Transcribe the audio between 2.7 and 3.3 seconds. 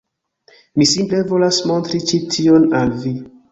al vi.